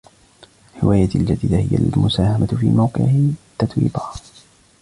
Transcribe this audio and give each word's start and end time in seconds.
هوايتي 0.83 1.17
الجديدة 1.17 1.57
هي 1.57 1.77
المساهمة 1.77 2.45
في 2.45 2.65
موقع 2.65 3.05
تتويبا. 3.59 4.11